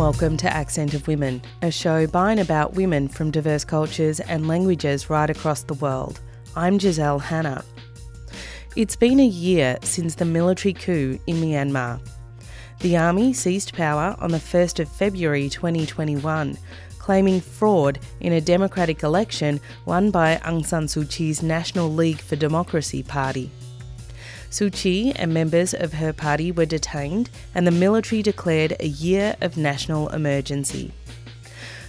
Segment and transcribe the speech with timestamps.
[0.00, 4.48] welcome to Accent of Women, a show by and about women from diverse cultures and
[4.48, 6.20] languages right across the world.
[6.56, 7.62] I'm Giselle Hanna.
[8.76, 12.00] It's been a year since the military coup in Myanmar.
[12.78, 16.56] The army seized power on the 1st of February 2021,
[16.98, 22.36] claiming fraud in a democratic election won by Aung San Suu Kyi's National League for
[22.36, 23.50] Democracy party.
[24.50, 29.36] Suu Kyi and members of her party were detained, and the military declared a year
[29.40, 30.92] of national emergency.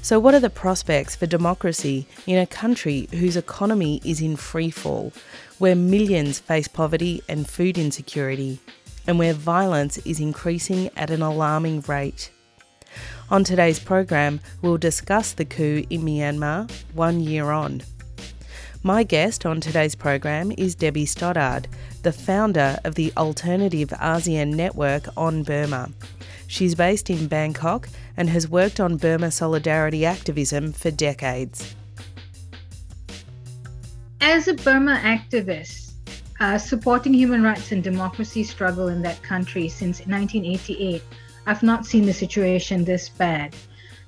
[0.03, 4.71] So, what are the prospects for democracy in a country whose economy is in free
[4.71, 5.11] fall,
[5.57, 8.59] where millions face poverty and food insecurity,
[9.05, 12.31] and where violence is increasing at an alarming rate?
[13.29, 17.81] On today's program, we'll discuss the coup in Myanmar one year on.
[18.83, 21.67] My guest on today's program is Debbie Stothard,
[22.03, 25.89] the founder of the Alternative ASEAN Network on Burma.
[26.47, 31.75] She's based in Bangkok and has worked on Burma solidarity activism for decades.
[34.19, 35.93] As a Burma activist,
[36.39, 41.03] uh, supporting human rights and democracy struggle in that country since 1988,
[41.45, 43.55] I've not seen the situation this bad.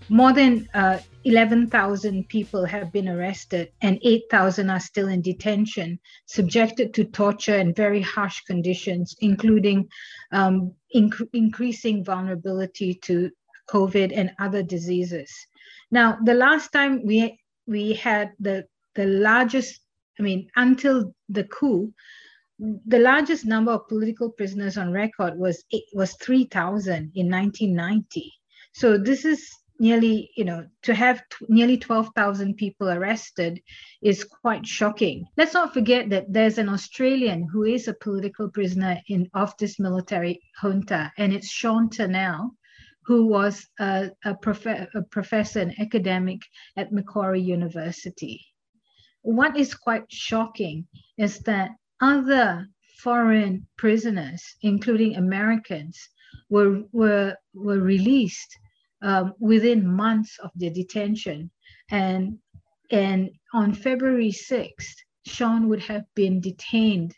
[0.09, 6.94] More than uh, 11,000 people have been arrested and 8,000 are still in detention, subjected
[6.95, 9.88] to torture and very harsh conditions, including
[10.32, 13.32] um, inc- increasing vulnerability to
[13.70, 15.32] COVID and other diseases.
[15.92, 19.80] Now, the last time we we had the the largest,
[20.20, 21.94] I mean, until the coup,
[22.60, 25.64] the largest number of political prisoners on record was
[25.94, 28.32] was 3,000 in 1990.
[28.73, 29.50] So this is
[29.83, 33.61] nearly, you know, to have t- nearly 12,000 people arrested
[34.02, 35.26] is quite shocking.
[35.36, 39.80] Let's not forget that there's an Australian who is a political prisoner in of this
[39.80, 42.52] military junta, and it's Sean Turnell,
[43.05, 46.39] who was a, a, prof- a professor and academic
[46.77, 48.39] at Macquarie University.
[49.21, 52.70] What is quite shocking is that other
[53.00, 56.00] foreign prisoners, including Americans,
[56.50, 58.58] were, were, were released
[59.03, 61.52] um, within months of their detention.
[61.91, 62.39] And,
[62.89, 67.14] and on February 6th, Sean would have been detained,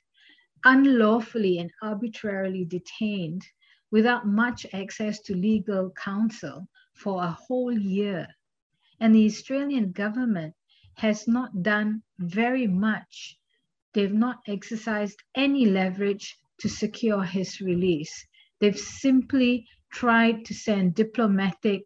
[0.64, 3.44] unlawfully and arbitrarily detained,
[3.92, 8.28] without much access to legal counsel for a whole year.
[9.00, 10.56] And the Australian government
[10.96, 13.38] has not done very much.
[13.94, 18.26] They've not exercised any leverage to secure his release.
[18.60, 19.68] They've simply
[20.02, 21.82] tried to send diplomatic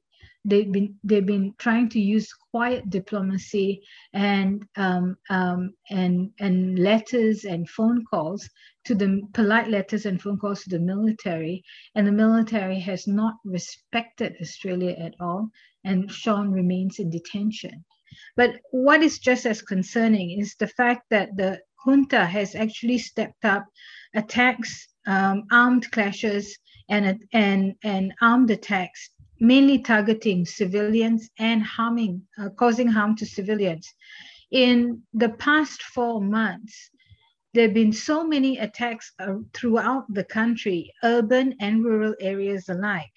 [0.46, 3.81] they've been they've been trying to use quiet diplomacy
[4.14, 8.50] and um, um, and and letters and phone calls
[8.86, 11.64] to the polite letters and phone calls to the military.
[11.96, 15.50] And the military has not respected Australia at all.
[15.84, 17.86] And Sean remains in detention.
[18.36, 23.46] But what is just as concerning is the fact that the junta has actually stepped
[23.46, 23.66] up
[24.16, 26.58] attacks um, armed clashes
[26.89, 33.88] and, and, and armed attacks, mainly targeting civilians and harming, uh, causing harm to civilians.
[34.51, 36.89] In the past four months,
[37.53, 43.13] there have been so many attacks uh, throughout the country, urban and rural areas alike,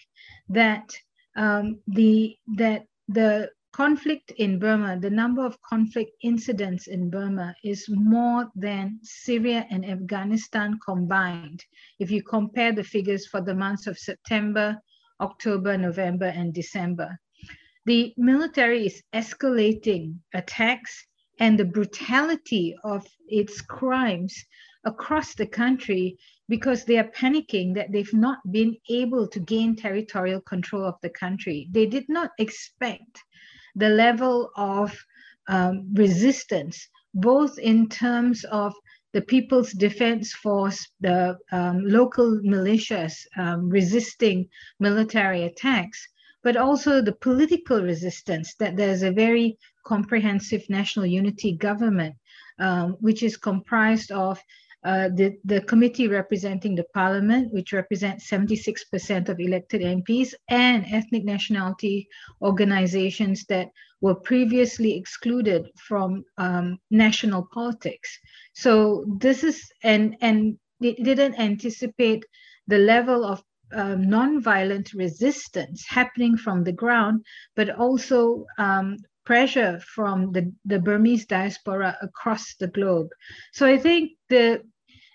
[0.48, 0.88] that
[1.36, 7.86] um, the that the conflict in Burma, the number of conflict incidents in Burma is
[7.88, 11.64] more than Syria and Afghanistan combined.
[11.98, 14.78] If you compare the figures for the months of September,
[15.20, 17.18] October, November, and December.
[17.86, 21.06] The military is escalating attacks
[21.40, 24.34] and the brutality of its crimes
[24.84, 26.18] across the country
[26.48, 31.10] because they are panicking that they've not been able to gain territorial control of the
[31.10, 31.68] country.
[31.70, 33.22] They did not expect
[33.74, 34.96] the level of
[35.48, 38.74] um, resistance, both in terms of
[39.12, 44.48] the People's Defense Force, the um, local militias um, resisting
[44.80, 46.08] military attacks,
[46.42, 52.14] but also the political resistance that there's a very comprehensive national unity government,
[52.58, 54.40] um, which is comprised of
[54.84, 61.24] uh, the, the committee representing the parliament, which represents 76% of elected MPs, and ethnic
[61.24, 62.08] nationality
[62.40, 63.68] organizations that
[64.00, 68.18] were previously excluded from um, national politics.
[68.54, 72.24] So this is, and, and it didn't anticipate
[72.66, 73.42] the level of
[73.72, 77.24] um, non-violent resistance happening from the ground,
[77.54, 83.08] but also um, pressure from the, the Burmese diaspora across the globe.
[83.52, 84.62] So I think the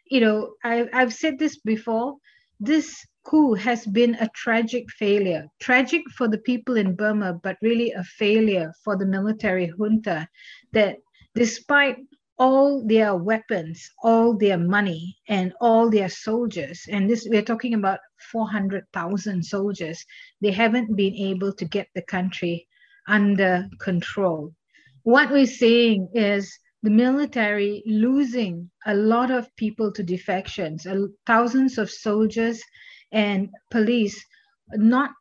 [0.10, 2.16] you know, I, I've said this before.
[2.60, 5.46] This coup has been a tragic failure.
[5.60, 10.28] Tragic for the people in Burma, but really a failure for the military junta
[10.74, 10.98] that
[11.36, 11.98] despite
[12.40, 18.00] all their weapons, all their money, and all their soldiers, and this we're talking about
[18.32, 20.06] 400,000 soldiers,
[20.42, 22.68] they haven't been able to get the country
[23.08, 24.54] under control.
[25.04, 30.88] What we're seeing is the military losing a lot of people to defections,
[31.26, 32.64] thousands of soldiers
[33.12, 34.18] and police
[34.72, 35.12] not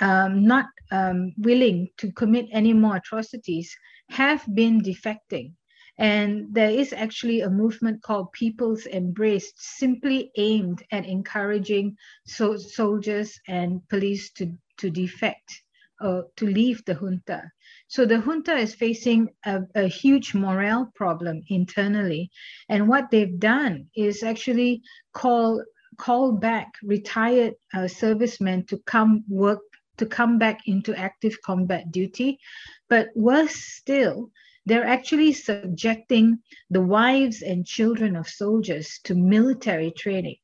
[0.00, 3.70] um, not um, willing to commit any more atrocities
[4.08, 5.52] have been defecting.
[5.98, 11.96] And there is actually a movement called People's Embrace, simply aimed at encouraging
[12.26, 15.48] so- soldiers and police to, to defect
[16.00, 17.50] or to leave the junta.
[17.88, 22.30] So the junta is facing a, a, huge morale problem internally.
[22.68, 24.82] And what they've done is actually
[25.12, 25.62] call,
[25.98, 29.60] call back retired uh, servicemen to come work,
[29.98, 32.38] to come back into active combat duty.
[32.88, 34.30] But worse still,
[34.66, 36.38] they're actually subjecting
[36.70, 40.36] the wives and children of soldiers to military training.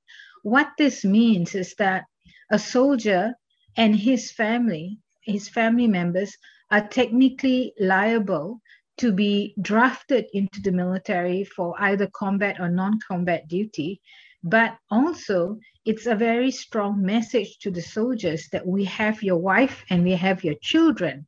[0.43, 2.05] What this means is that
[2.51, 3.35] a soldier
[3.77, 6.37] and his family, his family members,
[6.71, 8.61] are technically liable
[8.99, 14.01] to be drafted into the military for either combat or non combat duty.
[14.43, 19.85] But also, it's a very strong message to the soldiers that we have your wife
[19.91, 21.27] and we have your children.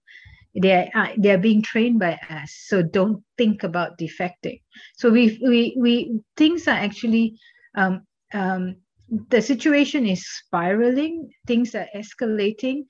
[0.55, 4.61] They're uh, they're being trained by us so don't think about defecting.
[4.97, 7.39] So we we we things are actually
[7.77, 8.03] um,
[8.33, 8.77] um,
[9.31, 12.85] the situation is spiraling things are escalating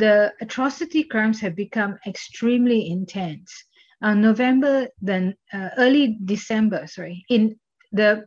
[0.00, 3.50] the atrocity crimes have become extremely intense
[4.02, 7.42] on november then uh, early december sorry in
[7.92, 8.24] the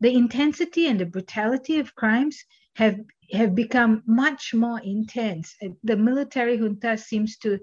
[0.00, 2.36] the intensity and the brutality of crimes
[2.74, 2.98] have
[3.32, 5.54] have become much more intense.
[5.84, 7.58] The military junta seems to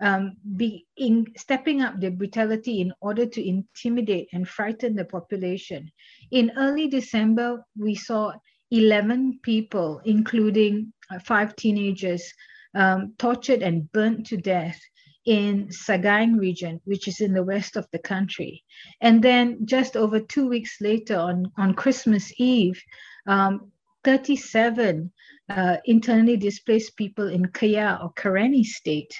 [0.00, 5.90] um, be in, stepping up their brutality in order to intimidate and frighten the population.
[6.30, 8.32] In early December, we saw
[8.70, 12.32] 11 people, including uh, five teenagers,
[12.74, 14.80] um, tortured and burnt to death
[15.26, 18.64] in Sagaing region, which is in the west of the country.
[19.00, 22.80] And then just over two weeks later, on, on Christmas Eve,
[23.26, 23.70] um,
[24.04, 25.12] 37
[25.50, 29.12] uh, internally displaced people in Kayah or Karenni state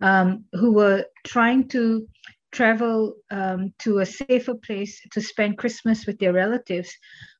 [0.00, 2.08] um, who were trying to
[2.52, 6.90] travel um, to a safer place to spend Christmas with their relatives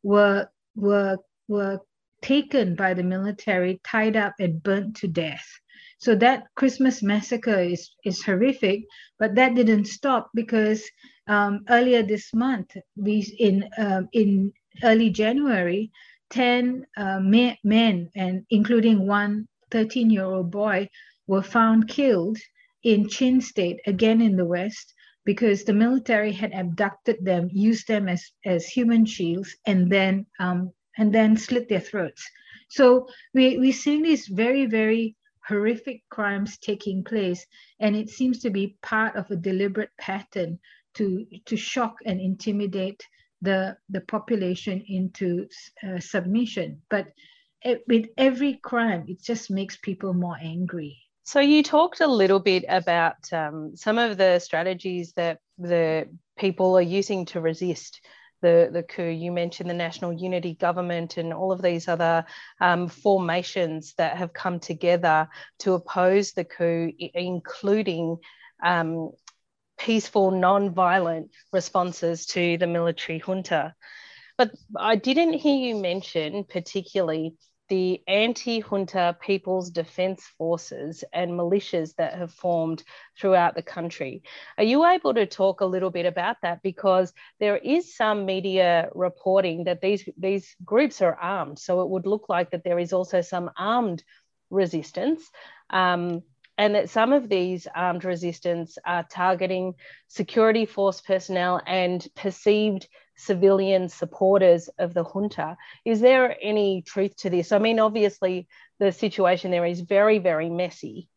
[0.03, 1.19] were were
[1.49, 1.81] were
[2.25, 5.47] taken by the military, tied up and burnt to death.
[5.99, 8.85] So that Christmas massacre is is horrific,
[9.19, 10.83] but that didn't stop because
[11.29, 15.93] um, earlier this month, we in um, in early January,
[16.31, 20.89] 10 uh, men, and including one 13 year old boy,
[21.27, 22.39] were found killed
[22.83, 28.09] in Chin State, again in the West, because the military had abducted them, used them
[28.09, 32.29] as, as human shields, and then um, and then slit their throats.
[32.69, 37.47] So we, we're seeing these very, very horrific crimes taking place,
[37.81, 40.59] and it seems to be part of a deliberate pattern
[40.95, 43.03] to, to shock and intimidate
[43.43, 45.47] the, the population into
[45.87, 46.81] uh, submission.
[46.89, 47.09] But
[47.63, 50.99] it, with every crime, it just makes people more angry.
[51.25, 56.07] So you talked a little bit about um, some of the strategies that the
[56.39, 58.01] people are using to resist
[58.45, 59.09] the, the coup.
[59.09, 62.27] You mentioned the National Unity Government and all of these other
[62.61, 65.29] um, formations that have come together
[65.61, 68.19] to oppose the coup, including
[68.63, 69.11] um,
[69.79, 73.75] peaceful, non-violent responses to the military junta.
[74.37, 77.35] But I didn't hear you mention particularly
[77.69, 82.83] the anti-junta People's Defence Forces and militias that have formed
[83.19, 84.23] throughout the country.
[84.59, 86.63] Are you able to talk a little bit about that?
[86.63, 91.59] Because there is some media reporting that these, these groups are armed.
[91.59, 94.03] So it would look like that there is also some armed
[94.51, 95.23] resistance.
[95.71, 96.23] Um,
[96.57, 99.75] and that some of these armed resistance are targeting
[100.09, 105.57] security force personnel and perceived civilian supporters of the junta.
[105.85, 107.53] Is there any truth to this?
[107.53, 111.09] I mean, obviously, the situation there is very, very messy.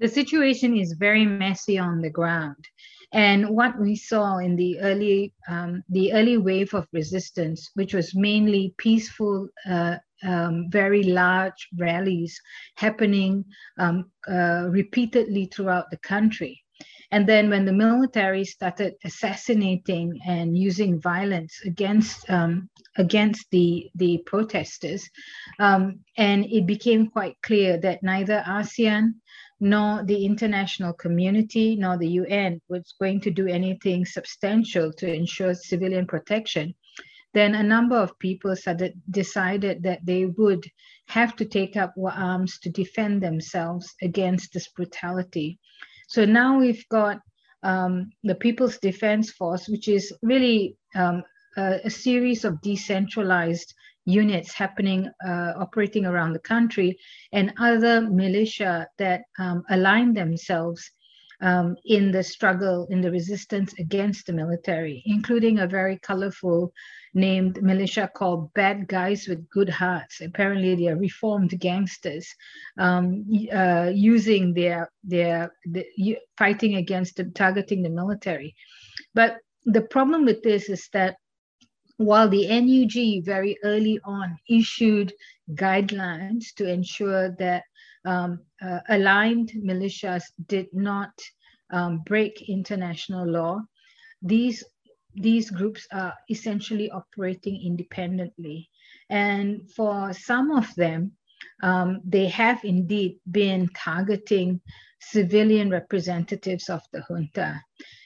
[0.00, 2.64] The situation is very messy on the ground.
[3.12, 8.12] And what we saw in the early, um, the early wave of resistance, which was
[8.14, 12.40] mainly peaceful uh, um, very large rallies
[12.76, 13.44] happening
[13.78, 16.63] um, uh, repeatedly throughout the country.
[17.14, 24.18] And then when the military started assassinating and using violence against um, against the the
[24.26, 25.08] protesters,
[25.60, 29.14] um, and it became quite clear that neither ASEAN
[29.60, 35.54] nor the international community nor the UN was going to do anything substantial to ensure
[35.54, 36.74] civilian protection,
[37.32, 40.66] then a number of people started, decided that they would
[41.06, 45.60] have to take up arms to defend themselves against this brutality.
[46.08, 47.20] So now we've got
[47.62, 51.22] um, the People's Defense Force, which is really um,
[51.56, 53.72] a, a, series of decentralized
[54.04, 56.98] units happening, uh, operating around the country,
[57.32, 60.90] and other militia that um, align themselves
[61.44, 66.72] um, in the struggle, in the resistance against the military, including a very colorful
[67.12, 70.22] named militia called Bad Guys with Good Hearts.
[70.22, 72.26] Apparently, they are reformed gangsters
[72.78, 75.84] um, uh, using their their the,
[76.38, 78.54] fighting against targeting the military.
[79.14, 79.36] But
[79.66, 81.16] the problem with this is that
[81.98, 85.12] while the NUG very early on issued
[85.52, 87.64] guidelines to ensure that
[88.04, 91.12] um, uh, aligned militias did not
[91.70, 93.60] um, break international law,
[94.22, 94.62] these
[95.16, 98.68] these groups are essentially operating independently.
[99.10, 101.12] And for some of them,
[101.62, 104.60] um, they have indeed been targeting
[105.10, 107.60] civilian representatives of the junta.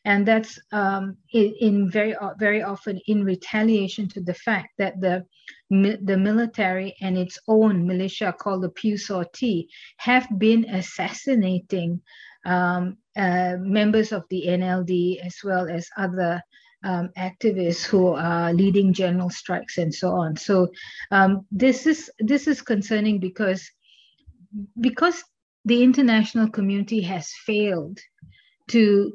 [0.04, 5.26] And that's um, in, in, very, very often in retaliation to the fact that the,
[5.70, 9.66] the military and its own militia called the Sorti
[9.98, 12.00] have been assassinating
[12.46, 16.42] um, uh, members of the NLD as well as other
[16.84, 20.36] um, activists who are leading general strikes and so on.
[20.36, 20.68] So
[21.10, 23.68] um, this is this is concerning because
[24.80, 25.22] because
[25.64, 27.98] the international community has failed
[28.68, 29.12] to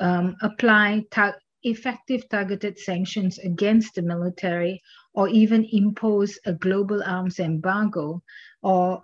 [0.00, 4.82] um, apply ta- effective targeted sanctions against the military
[5.14, 8.22] or even impose a global arms embargo
[8.62, 9.02] or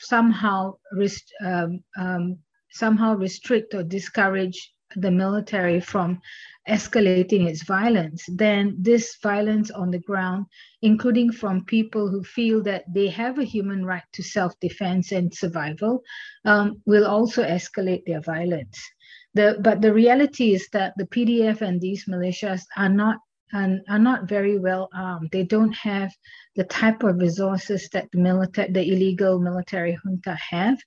[0.00, 2.38] somehow rest, um, um,
[2.70, 6.20] somehow restrict or discourage the military from
[6.68, 10.46] escalating its violence, then this violence on the ground,
[10.82, 15.32] including from people who feel that they have a human right to self defense and
[15.32, 16.02] survival,
[16.44, 18.78] um, will also escalate their violence.
[19.34, 23.18] The, but the reality is that the PDF and these militias are not
[23.52, 25.30] and are not very well armed.
[25.32, 26.12] They don't have
[26.56, 30.78] the type of resources that the military, the illegal military junta have,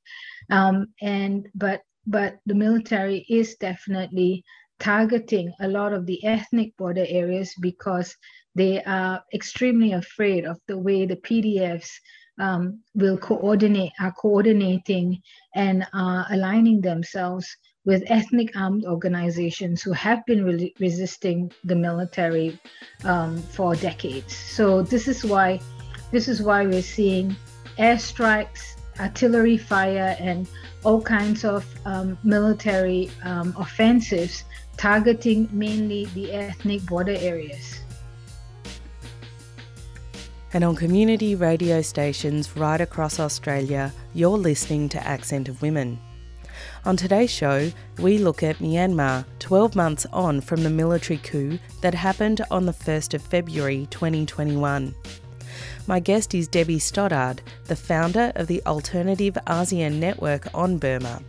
[0.51, 4.43] um, and but but the military is definitely
[4.79, 8.15] targeting a lot of the ethnic border areas because
[8.55, 11.89] they are extremely afraid of the way the PDFs
[12.39, 15.22] um, will coordinate, are coordinating
[15.55, 17.48] and are aligning themselves
[17.86, 22.60] with ethnic armed organizations who have been re- resisting the military
[23.03, 24.36] um, for decades.
[24.36, 25.60] So this is why,
[26.12, 27.36] this is why we're seeing
[27.77, 30.48] airstrikes, artillery fire, and
[30.84, 34.43] all kinds of um, military um, offensives
[34.77, 37.81] targeting mainly the ethnic border areas.
[40.53, 45.98] And on community radio stations right across Australia, you're listening to Accent of Women.
[46.84, 51.93] On today's show, we look at Myanmar 12 months on from the military coup that
[51.93, 54.93] happened on the 1st of February 2021.
[55.88, 61.21] My guest is Debbie Stothard, the founder of the Alternative ASEAN Network on Burma.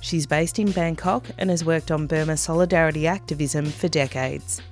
[0.00, 4.62] She's based in Bangkok and has worked on Burma solidarity activism for decades.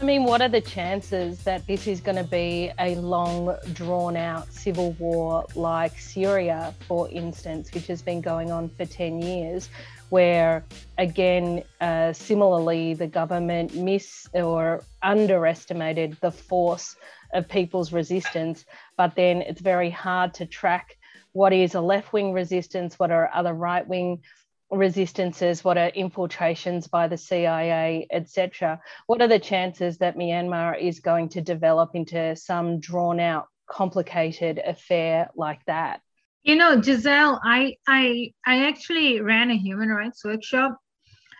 [0.00, 4.16] I mean, what are the chances that this is going to be a long, drawn
[4.16, 9.70] out civil war like Syria, for instance, which has been going on for 10 years,
[10.10, 10.64] where
[10.98, 16.96] again, uh, similarly, the government miss or underestimated the force
[17.32, 18.64] of people's resistance,
[18.96, 20.96] but then it's very hard to track
[21.32, 24.22] what is a left wing resistance, what are other right wing
[24.70, 28.80] resistances, what are infiltrations by the CIA, etc.
[29.06, 34.60] What are the chances that Myanmar is going to develop into some drawn out, complicated
[34.64, 36.00] affair like that?
[36.44, 40.78] You know, Giselle, I I I actually ran a human rights workshop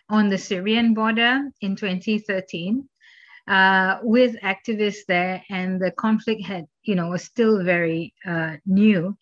[0.09, 2.89] on the Syrian border in 2013
[3.47, 9.15] uh, with activists there, and the conflict had, you know, was still very uh, new.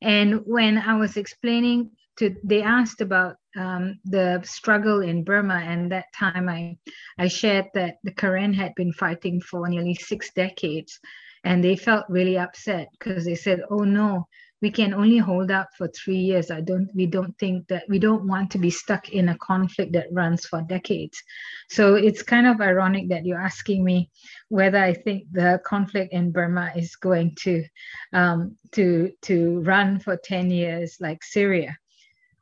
[0.00, 5.92] And when I was explaining to, they asked about um, the struggle in Burma, and
[5.92, 6.78] that time I,
[7.18, 10.98] I shared that the Karen had been fighting for nearly six decades,
[11.44, 14.26] and they felt really upset because they said, "Oh no,
[14.62, 16.50] we can only hold out for three years.
[16.50, 16.88] I don't.
[16.94, 20.46] We don't think that we don't want to be stuck in a conflict that runs
[20.46, 21.22] for decades."
[21.68, 24.10] So it's kind of ironic that you're asking me
[24.48, 27.64] whether I think the conflict in Burma is going to
[28.12, 31.76] um, to to run for ten years like Syria.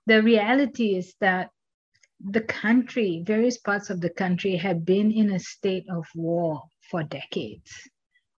[0.07, 1.51] The reality is that
[2.21, 7.03] the country, various parts of the country, have been in a state of war for
[7.03, 7.73] decades.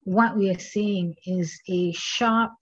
[0.05, 2.53] What we are seeing is a sharp,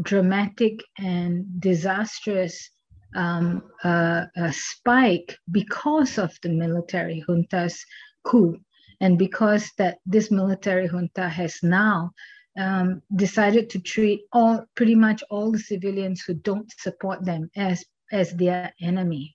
[0.00, 2.70] dramatic, and disastrous
[3.14, 7.84] um, uh, spike because of the military junta's
[8.24, 8.56] coup,
[9.00, 12.10] and because that this military junta has now
[12.58, 17.84] um, decided to treat all pretty much all the civilians who don't support them as
[18.12, 19.34] as their enemy.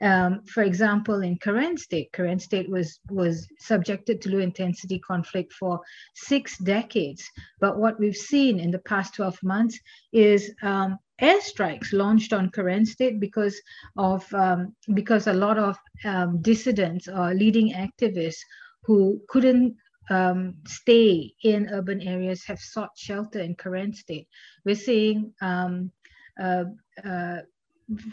[0.00, 5.52] Um, for example, in Karen State, Karen State was, was subjected to low intensity conflict
[5.52, 5.80] for
[6.14, 7.28] six decades.
[7.60, 9.78] But what we've seen in the past 12 months
[10.12, 13.60] is um, airstrikes launched on Karen State because
[13.96, 18.38] of um, because a lot of um, dissidents or leading activists
[18.84, 19.76] who couldn't
[20.10, 24.28] um, stay in urban areas have sought shelter in Karen State.
[24.64, 25.90] We're seeing um,
[26.40, 26.64] uh,
[27.04, 27.38] uh,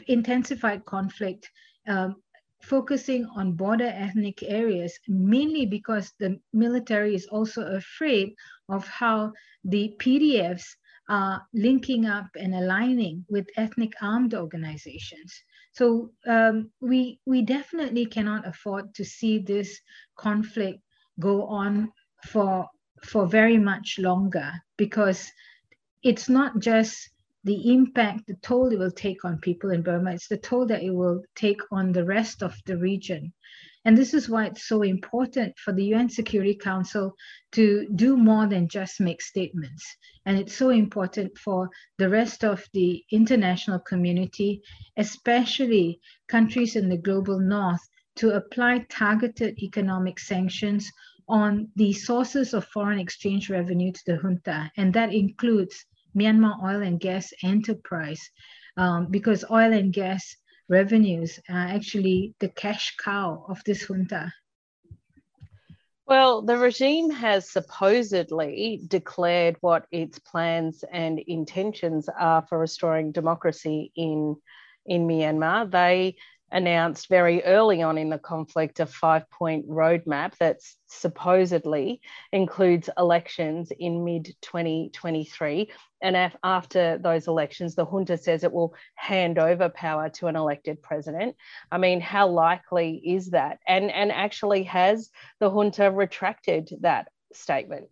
[0.07, 1.49] intensified conflict
[1.87, 2.15] um,
[2.61, 8.33] focusing on border ethnic areas, mainly because the military is also afraid
[8.69, 9.31] of how
[9.63, 10.65] the PDFs
[11.07, 15.33] are linking up and aligning with ethnic armed organizations.
[15.73, 19.79] So um, we, we definitely cannot afford to see this
[20.15, 20.79] conflict
[21.19, 21.91] go on
[22.25, 22.67] for,
[23.03, 25.31] for very much longer because
[26.01, 27.09] it's not just
[27.45, 30.13] the impact, the toll it will take on people in Burma.
[30.13, 33.31] It's the toll that it will take on the rest of the region.
[33.85, 37.15] And this is why it's so important for the UN Security Council
[37.51, 39.85] to do more than just make statements.
[40.25, 44.63] And it's so important for the rest of the international community,
[44.97, 50.91] especially countries in the global north, to apply targeted economic sanctions
[51.27, 54.71] on the sources of foreign exchange revenue to the junta.
[54.77, 58.29] And that includes Myanmar Oil and Gas Enterprise
[58.77, 60.35] um, because oil and gas
[60.69, 64.31] revenues are actually the cash cow of this junta.
[66.07, 73.91] Well, the regime has supposedly declared what its plans and intentions are for restoring democracy
[73.95, 74.35] in
[74.85, 75.71] in Myanmar.
[75.71, 76.15] They
[76.51, 83.71] announced very early on in the conflict a five point roadmap that supposedly includes elections
[83.77, 85.71] in mid 2023.
[86.01, 90.35] And af- after those elections, the junta says it will hand over power to an
[90.35, 91.35] elected president.
[91.71, 93.59] I mean, how likely is that?
[93.67, 97.87] And, and actually, has the junta retracted that statement?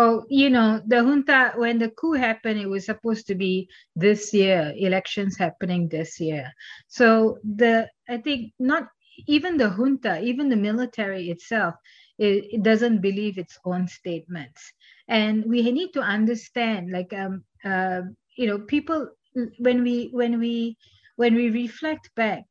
[0.00, 4.32] Oh, you know, the junta, when the coup happened, it was supposed to be this
[4.32, 6.52] year, elections happening this year.
[6.86, 8.88] So the, I think not
[9.26, 11.74] even the junta, even the military itself,
[12.18, 14.72] it, it doesn't believe its own statements.
[15.08, 18.02] And we need to understand, like, um, uh,
[18.36, 19.08] you know, people,
[19.58, 20.76] when we, when we,
[21.16, 22.44] when we reflect back,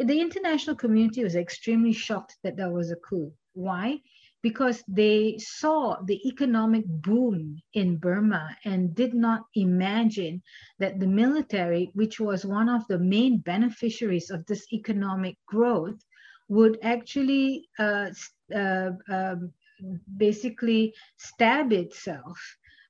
[0.00, 3.32] the international community was extremely shocked that there was a coup.
[3.52, 4.00] Why?
[4.42, 10.42] Because they saw the economic boom in Burma and did not imagine
[10.78, 16.00] that the military, which was one of the main beneficiaries of this economic growth,
[16.48, 18.10] would actually uh,
[18.54, 19.52] uh, um,
[20.16, 22.38] basically stab itself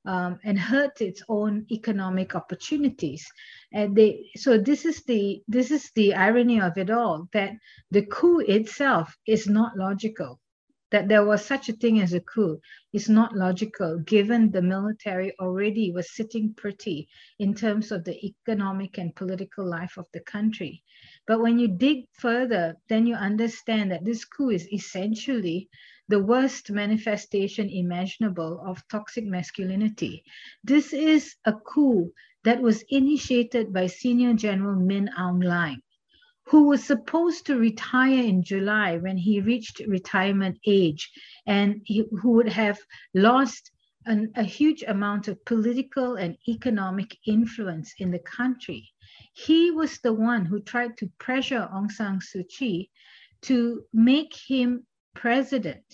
[0.07, 3.27] um, and hurt its own economic opportunities.
[3.73, 7.53] And they, so this is the this is the irony of it all that
[7.91, 10.41] the coup itself is not logical
[10.91, 12.61] that there was such a thing as a coup
[12.93, 18.99] is not logical given the military already was sitting pretty in terms of the economic
[18.99, 20.83] and political life of the country.
[21.27, 25.69] But when you dig further, then you understand that this coup is essentially
[26.09, 30.25] the worst manifestation imaginable of toxic masculinity.
[30.65, 35.83] This is a coup that was initiated by Senior General Min Aung Hlaing
[36.51, 41.09] who was supposed to retire in July when he reached retirement age
[41.47, 42.77] and he, who would have
[43.15, 43.71] lost
[44.07, 48.91] an, a huge amount of political and economic influence in the country.
[49.33, 52.91] He was the one who tried to pressure Aung San Suu Kyi
[53.43, 54.85] to make him
[55.15, 55.87] president.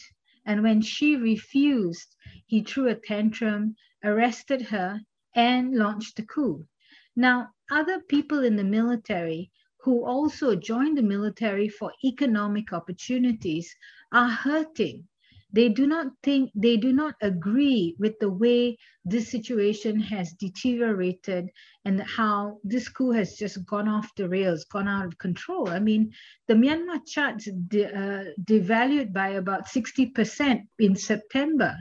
[0.46, 2.16] And when she refused,
[2.46, 5.02] he threw a tantrum, arrested her,
[5.34, 6.66] and launched a coup.
[7.14, 9.50] Now, other people in the military
[9.86, 13.74] who also joined the military for economic opportunities
[14.12, 15.08] are hurting
[15.52, 21.48] they do not think, they do not agree with the way this situation has deteriorated
[21.84, 25.70] and how this coup has just gone off the rails, gone out of control.
[25.70, 26.12] I mean,
[26.48, 31.74] the Myanmar kyats de- uh, devalued by about 60% in September.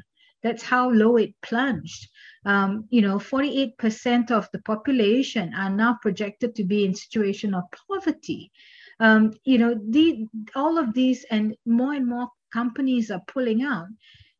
[0.44, 2.08] That's how low it plunged.
[2.46, 7.64] Um, you know, 48% of the population are now projected to be in situation of
[7.88, 8.52] poverty.
[9.00, 13.88] Um, you know, the, all of these and more and more companies are pulling out,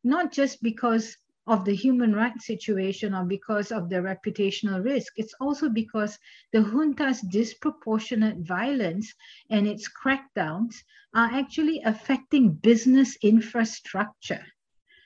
[0.04, 1.16] not just because
[1.46, 5.12] of the human rights situation or because of the reputational risk.
[5.16, 6.18] It's also because
[6.52, 9.14] the junta's disproportionate violence
[9.50, 10.74] and its crackdowns
[11.14, 14.44] are actually affecting business infrastructure.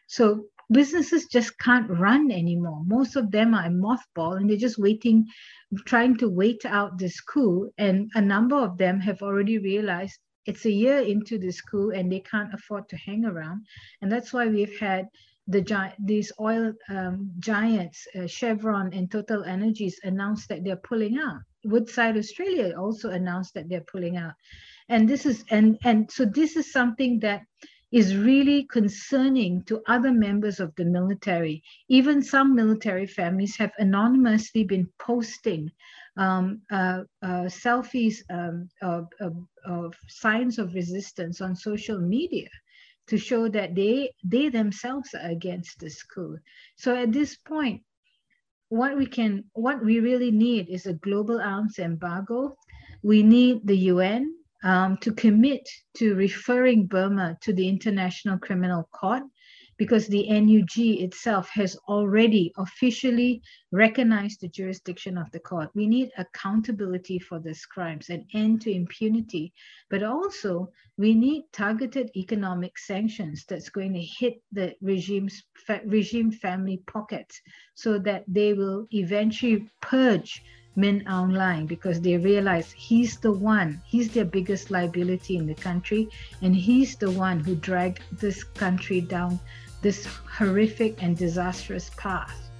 [0.06, 2.82] So businesses just can't run anymore.
[2.86, 5.26] Most of them are mothball and they're just waiting,
[5.86, 7.70] trying to wait out this coup.
[7.78, 12.10] And a number of them have already realized it's a year into the school and
[12.10, 13.66] they can't afford to hang around.
[14.00, 15.06] And that's why we've had
[15.46, 21.18] the gi- these oil um, giants, uh, Chevron and Total Energies, announced that they're pulling
[21.18, 21.40] out.
[21.64, 24.34] Woodside Australia also announced that they're pulling out.
[24.88, 27.42] And this is and and so this is something that
[27.92, 31.62] is really concerning to other members of the military.
[31.88, 35.70] Even some military families have anonymously been posting
[36.16, 42.48] um, uh, uh, selfies um, of, of, of signs of resistance on social media
[43.06, 46.38] to show that they they themselves are against the school.
[46.76, 47.82] So at this point,
[48.68, 52.56] what we can what we really need is a global arms embargo.
[53.02, 59.22] We need the UN um, to commit to referring Burma to the International Criminal Court
[59.80, 63.40] because the NUG itself has already officially
[63.72, 65.70] recognized the jurisdiction of the court.
[65.74, 69.54] We need accountability for these crimes, an end to impunity,
[69.88, 76.30] but also we need targeted economic sanctions that's going to hit the regime's fa- regime
[76.30, 77.40] family pockets
[77.74, 80.42] so that they will eventually purge
[80.80, 85.54] Min Aung Hlaing because they realize he's the one, he's their biggest liability in the
[85.54, 86.08] country,
[86.40, 89.38] and he's the one who dragged this country down
[89.82, 92.50] this horrific and disastrous path.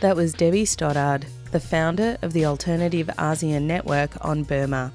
[0.00, 4.92] That was Debbie Stothard, the founder of the Alternative ASEAN Network on Burma.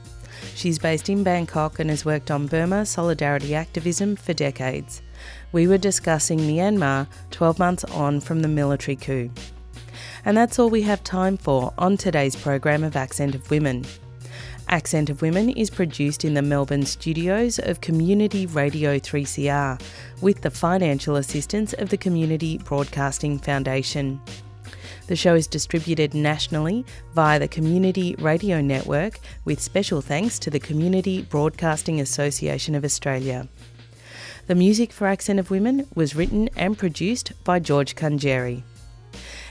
[0.56, 5.02] She's based in Bangkok and has worked on Burma solidarity activism for decades.
[5.52, 9.30] We were discussing Myanmar 12 months on from the military coup.
[10.26, 13.84] And that's all we have time for on today's program of Accent of Women.
[14.70, 19.82] Accent of Women is produced in the Melbourne studios of Community Radio 3CR
[20.22, 24.22] with the financial assistance of the Community Broadcasting Foundation.
[25.08, 30.60] The show is distributed nationally via the Community Radio Network with special thanks to the
[30.60, 33.50] Community Broadcasting Association of Australia.
[34.48, 38.64] The music for Accent of Women was written and produced by George Kungeri.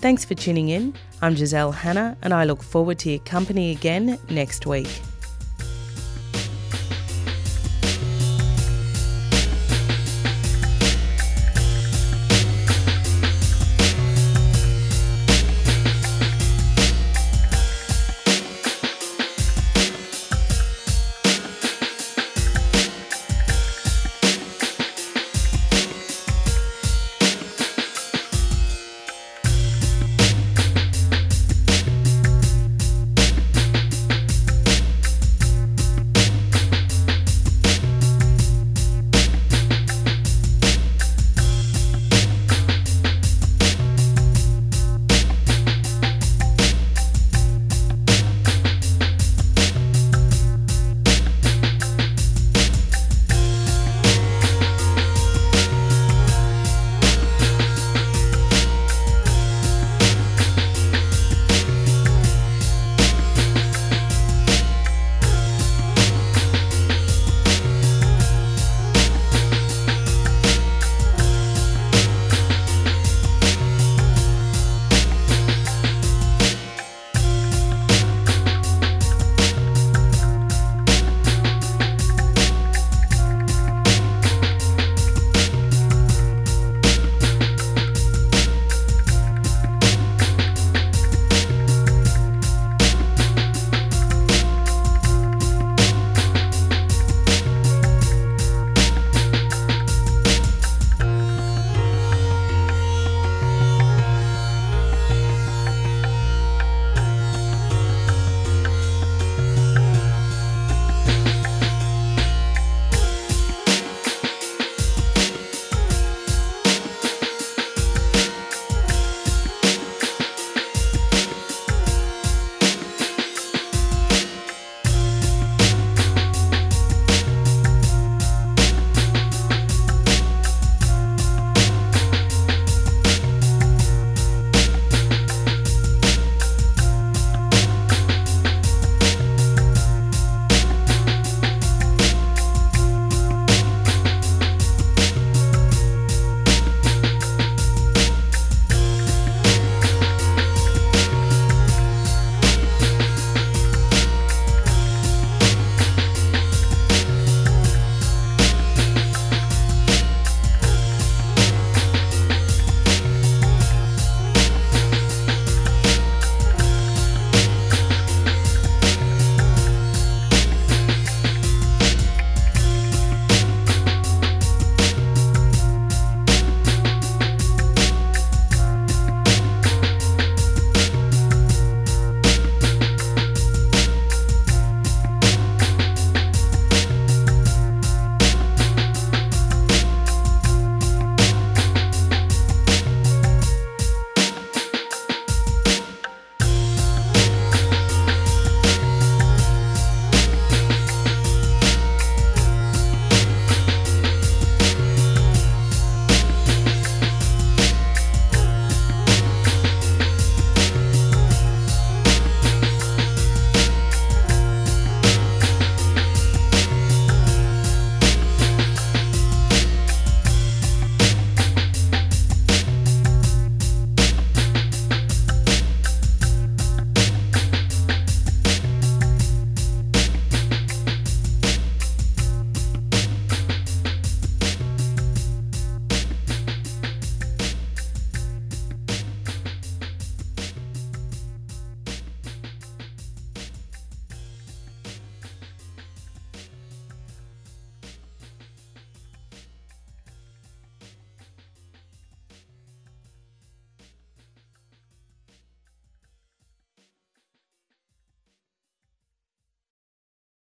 [0.00, 0.94] Thanks for tuning in.
[1.22, 4.88] I'm Giselle Hanna, and I look forward to your company again next week.